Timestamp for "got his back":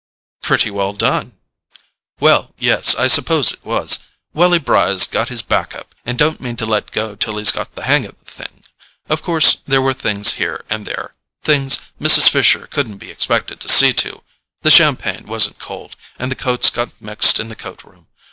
5.05-5.75